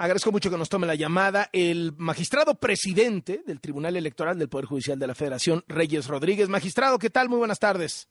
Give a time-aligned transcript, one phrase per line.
[0.00, 4.66] Agradezco mucho que nos tome la llamada el magistrado presidente del Tribunal Electoral del Poder
[4.66, 6.48] Judicial de la Federación, Reyes Rodríguez.
[6.48, 7.28] Magistrado, ¿qué tal?
[7.28, 8.08] Muy buenas tardes.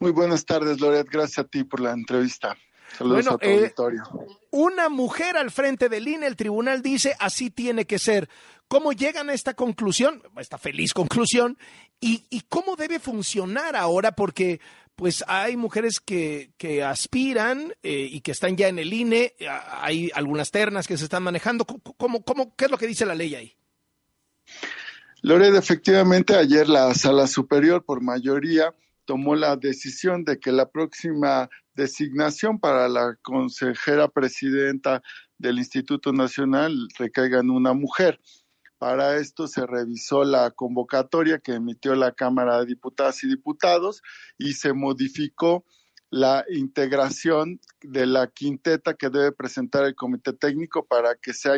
[0.00, 1.08] Muy buenas tardes, Loret.
[1.08, 2.56] Gracias a ti por la entrevista.
[2.96, 4.04] Saludos a tu eh, auditorio.
[4.50, 8.28] Una mujer al frente del INE, el tribunal dice así tiene que ser.
[8.68, 11.58] ¿Cómo llegan a esta conclusión, esta feliz conclusión?
[12.00, 14.12] ¿Y, y cómo debe funcionar ahora?
[14.12, 14.60] Porque
[15.00, 19.32] pues hay mujeres que, que aspiran eh, y que están ya en el INE,
[19.80, 21.64] hay algunas ternas que se están manejando.
[21.64, 23.54] ¿Cómo, cómo, qué es lo que dice la ley ahí?
[25.22, 31.48] Lored, efectivamente, ayer la sala superior por mayoría tomó la decisión de que la próxima
[31.74, 35.02] designación para la consejera presidenta
[35.38, 38.20] del Instituto Nacional recaiga en una mujer.
[38.78, 44.02] Para esto se revisó la convocatoria que emitió la Cámara de Diputadas y Diputados
[44.38, 45.64] y se modificó
[46.10, 51.54] la integración de la quinteta que debe presentar el comité técnico para que sea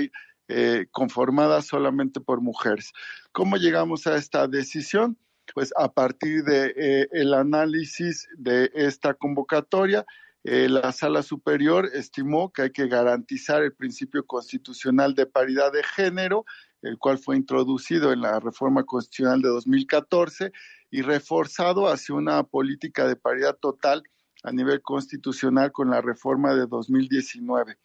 [0.48, 2.92] eh, conformada solamente por mujeres.
[3.32, 5.16] ¿Cómo llegamos a esta decisión?
[5.54, 10.06] Pues a partir de eh, el análisis de esta convocatoria,
[10.44, 15.82] eh, la sala superior estimó que hay que garantizar el principio constitucional de paridad de
[15.82, 16.44] género
[16.82, 20.52] el cual fue introducido en la reforma constitucional de 2014
[20.90, 24.02] y reforzado hacia una política de paridad total
[24.42, 27.78] a nivel constitucional con la reforma de 2019.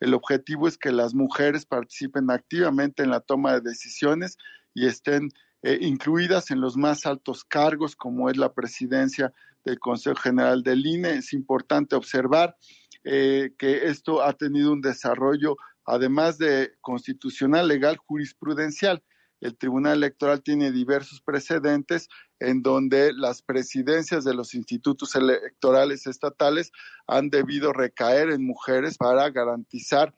[0.00, 4.36] El objetivo es que las mujeres participen activamente en la toma de decisiones
[4.74, 5.30] y estén
[5.62, 9.32] eh, incluidas en los más altos cargos, como es la presidencia
[9.64, 11.14] del Consejo General del INE.
[11.14, 12.56] Es importante observar
[13.04, 19.02] eh, que esto ha tenido un desarrollo además de constitucional, legal, jurisprudencial.
[19.40, 26.70] El Tribunal Electoral tiene diversos precedentes en donde las presidencias de los institutos electorales estatales
[27.08, 30.14] han debido recaer en mujeres para garantizar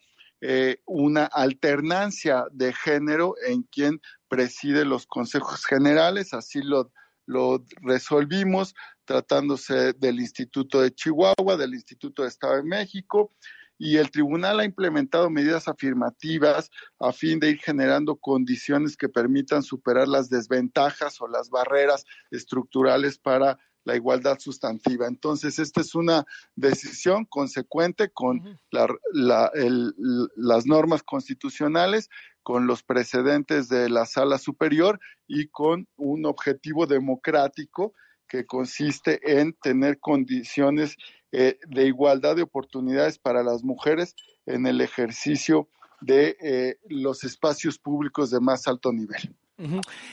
[0.46, 6.34] eh, una alternancia de género en quien preside los consejos generales.
[6.34, 6.92] Así lo,
[7.24, 8.74] lo resolvimos
[9.06, 13.32] tratándose del Instituto de Chihuahua, del Instituto de Estado de México,
[13.78, 19.62] y el tribunal ha implementado medidas afirmativas a fin de ir generando condiciones que permitan
[19.62, 25.06] superar las desventajas o las barreras estructurales para la igualdad sustantiva.
[25.06, 26.24] Entonces, esta es una
[26.56, 32.08] decisión consecuente con las normas constitucionales,
[32.42, 37.92] con los precedentes de la sala superior y con un objetivo democrático
[38.28, 40.96] que consiste en tener condiciones
[41.36, 44.14] eh, de igualdad de oportunidades para las mujeres
[44.46, 45.68] en el ejercicio
[46.00, 49.34] de eh, los espacios públicos de más alto nivel.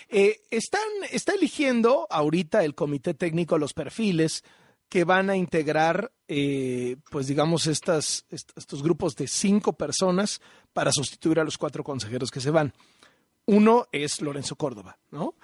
[0.10, 4.44] Eh, están, está eligiendo ahorita el comité técnico los perfiles
[4.90, 10.42] que van a integrar, pues digamos, estas, estos grupos de cinco personas
[10.74, 12.74] para sustituir a los cuatro consejeros que se van.
[13.46, 15.36] Uno es Lorenzo Córdoba, ¿no?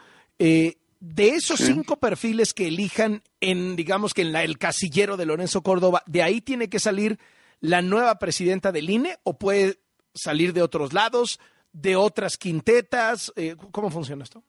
[0.99, 5.61] De esos cinco perfiles que elijan en, digamos que en la, el casillero de Lorenzo
[5.61, 7.19] Córdoba, ¿de ahí tiene que salir
[7.59, 9.79] la nueva presidenta del INE o puede
[10.13, 11.39] salir de otros lados,
[11.71, 13.31] de otras quintetas?
[13.35, 14.43] Eh, ¿Cómo funciona esto?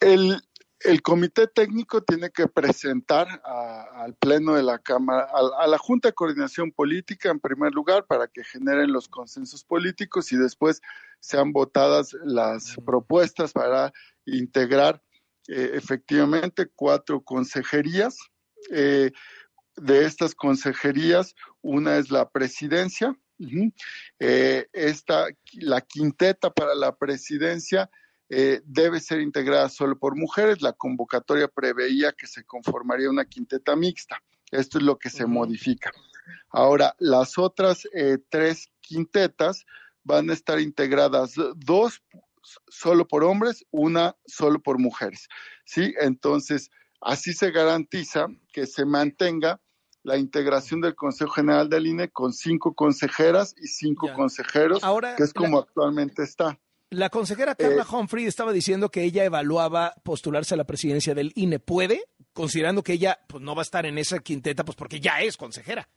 [0.00, 0.42] El,
[0.84, 5.28] el comité técnico tiene que presentar al Pleno de la Cámara,
[5.58, 10.32] a, la Junta de Coordinación Política en primer lugar para que generen los consensos políticos
[10.32, 10.80] y después
[11.20, 13.92] sean votadas las propuestas para
[14.24, 15.02] integrar
[15.48, 18.16] eh, efectivamente cuatro consejerías.
[18.70, 19.10] Eh,
[19.76, 23.16] de estas consejerías, una es la presidencia,
[24.20, 27.90] eh, esta, la quinteta para la presidencia
[28.34, 30.62] eh, debe ser integrada solo por mujeres.
[30.62, 34.22] La convocatoria preveía que se conformaría una quinteta mixta.
[34.50, 35.90] Esto es lo que se modifica.
[36.48, 39.66] Ahora, las otras eh, tres quintetas
[40.02, 42.02] van a estar integradas dos
[42.68, 45.28] solo por hombres, una solo por mujeres.
[45.66, 45.94] ¿Sí?
[46.00, 46.70] Entonces,
[47.02, 49.60] así se garantiza que se mantenga
[50.04, 54.80] la integración del Consejo General del INE con cinco consejeras y cinco consejeros,
[55.18, 56.58] que es como actualmente está.
[56.92, 61.32] La consejera Carla eh, Humphrey estaba diciendo que ella evaluaba postularse a la presidencia del
[61.34, 61.58] INE.
[61.58, 62.04] ¿Puede?
[62.34, 65.38] Considerando que ella pues, no va a estar en esa quinteta, pues porque ya es
[65.38, 65.88] consejera.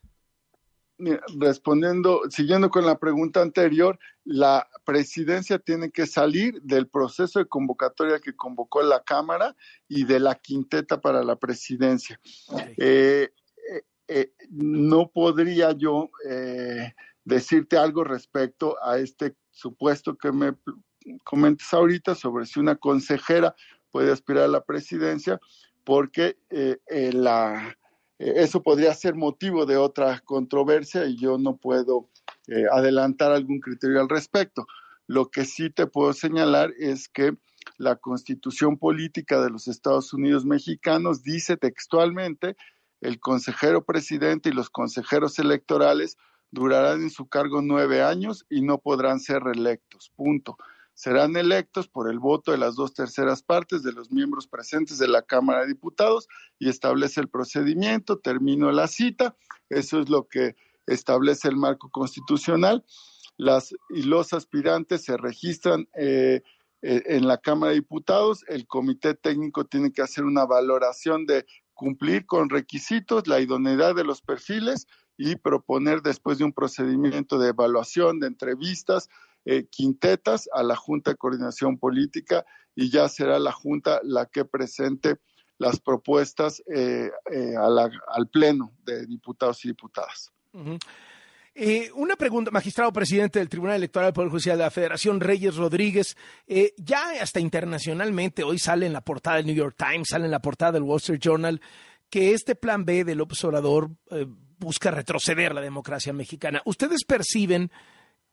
[1.38, 8.20] Respondiendo, siguiendo con la pregunta anterior, la presidencia tiene que salir del proceso de convocatoria
[8.20, 9.58] que convocó la Cámara
[9.90, 12.22] y de la quinteta para la presidencia.
[12.78, 13.34] Eh,
[14.08, 16.10] eh, no podría yo
[17.26, 20.54] decirte algo respecto a este supuesto que me
[21.24, 23.56] comentas ahorita sobre si una consejera
[23.92, 25.40] puede aspirar a la presidencia,
[25.84, 27.78] porque eh, eh, la,
[28.20, 32.10] eh, eso podría ser motivo de otra controversia y yo no puedo
[32.72, 34.68] adelantar algún criterio al respecto.
[35.08, 37.36] Lo que sí te puedo señalar es que
[37.78, 42.56] la constitución política de los Estados Unidos mexicanos dice textualmente
[43.02, 46.18] el consejero presidente y los consejeros electorales
[46.56, 50.12] durarán en su cargo nueve años y no podrán ser reelectos.
[50.16, 50.58] Punto.
[50.96, 55.10] Serán electos por el voto de las dos terceras partes de los miembros presentes de
[55.10, 58.18] la Cámara de Diputados y establece el procedimiento.
[58.18, 59.36] Termino la cita.
[59.70, 60.56] Eso es lo que
[60.88, 62.86] establece el marco constitucional.
[63.38, 66.42] Las y los aspirantes se registran eh,
[66.82, 68.46] eh, en la Cámara de Diputados.
[68.48, 74.06] El comité técnico tiene que hacer una valoración de cumplir con requisitos, la idoneidad de
[74.06, 74.88] los perfiles
[75.18, 79.10] y proponer después de un procedimiento de evaluación, de entrevistas,
[79.46, 82.46] eh, quintetas a la Junta de Coordinación Política
[82.76, 85.18] y ya será la Junta la que presente
[85.58, 90.34] las propuestas eh, eh, al Pleno de diputados y diputadas.
[91.94, 96.18] Una pregunta, magistrado presidente del Tribunal Electoral del Poder Judicial de la Federación, Reyes Rodríguez.
[96.76, 100.42] Ya hasta internacionalmente, hoy sale en la portada del New York Times, sale en la
[100.42, 101.62] portada del Wall Street Journal,
[102.10, 104.28] que este plan B de López Obrador eh,
[104.60, 106.62] busca retroceder la democracia mexicana.
[106.66, 107.72] ¿Ustedes perciben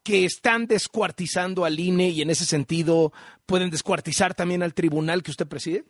[0.03, 3.13] que están descuartizando al INE y en ese sentido
[3.47, 5.85] pueden descuartizar también al tribunal que usted preside?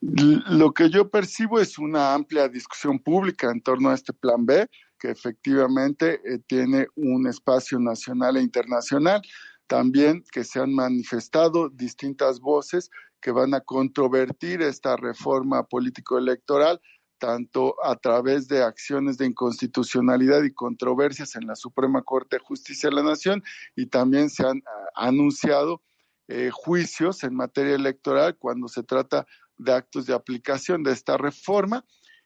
[0.00, 4.68] Lo que yo percibo es una amplia discusión pública en torno a este plan B
[4.98, 9.20] que efectivamente eh, tiene un espacio nacional e internacional.
[9.66, 12.88] También que se han manifestado distintas voces
[13.20, 16.80] que van a controvertir esta reforma político-electoral,
[17.22, 22.90] tanto a través de acciones de inconstitucionalidad y controversias en la Suprema Corte de Justicia
[22.90, 23.44] de la Nación,
[23.76, 25.82] y también se han ah, anunciado
[26.26, 29.24] eh, juicios en materia electoral cuando se trata
[29.56, 31.84] de actos de aplicación de esta reforma.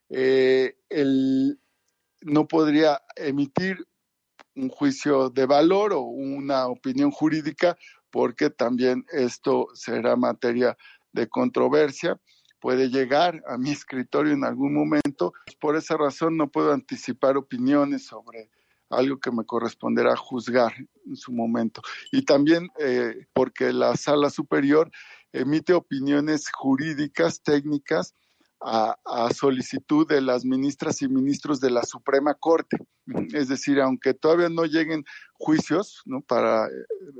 [0.08, 1.60] Eh, el,
[2.22, 3.87] no podría emitir
[4.54, 7.76] un juicio de valor o una opinión jurídica
[8.10, 10.75] porque también esto será materia
[11.12, 12.19] de controversia,
[12.66, 15.32] puede llegar a mi escritorio en algún momento.
[15.60, 18.50] Por esa razón no puedo anticipar opiniones sobre
[18.90, 20.72] algo que me corresponderá juzgar
[21.06, 21.80] en su momento.
[22.10, 24.90] Y también eh, porque la sala superior
[25.32, 28.16] emite opiniones jurídicas, técnicas,
[28.60, 28.96] a,
[29.32, 32.78] solicitud de las ministras y ministros de la Suprema Corte.
[33.32, 35.04] Es decir, aunque todavía no lleguen
[35.34, 36.20] juicios ¿no?
[36.20, 36.70] para eh,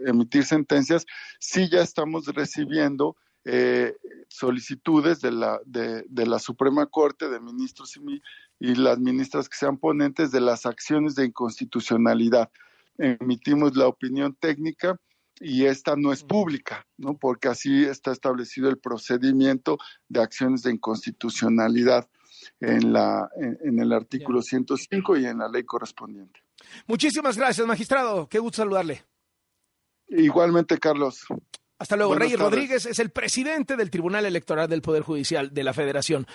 [0.07, 1.07] emitir sentencias,
[1.39, 3.17] sí ya estamos recibiendo
[3.49, 3.97] eh,
[4.27, 8.21] solicitudes de la, de, la Suprema Corte, de ministros y,
[8.59, 12.51] y las ministras que sean ponentes de las acciones de inconstitucionalidad.
[12.99, 14.99] Emitimos la opinión técnica
[15.39, 17.17] y esta no es pública, ¿no?
[17.17, 19.79] Porque así está establecido el procedimiento
[20.09, 22.09] de acciones de inconstitucionalidad
[22.59, 26.41] en, la, en, el artículo 105 y en la ley correspondiente.
[26.89, 28.29] Muchísimas gracias, magistrado.
[28.29, 29.05] Qué gusto saludarle.
[30.09, 31.27] Igualmente, Carlos.
[31.79, 32.15] Hasta luego.
[32.15, 36.27] Reyes Rodríguez es el presidente del Tribunal Electoral del Poder Judicial de la Federación.